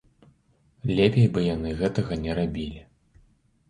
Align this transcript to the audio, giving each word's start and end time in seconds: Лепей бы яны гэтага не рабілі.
Лепей 0.95 1.29
бы 1.37 1.45
яны 1.55 1.77
гэтага 1.85 2.21
не 2.27 2.31
рабілі. 2.43 2.81